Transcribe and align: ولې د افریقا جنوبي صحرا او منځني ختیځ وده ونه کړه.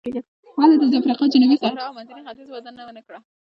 ولې 0.57 0.75
د 0.79 0.93
افریقا 1.01 1.25
جنوبي 1.33 1.57
صحرا 1.63 1.83
او 1.87 1.93
منځني 1.97 2.21
ختیځ 2.27 2.47
وده 2.51 2.71
ونه 2.87 3.01
کړه. 3.05 3.19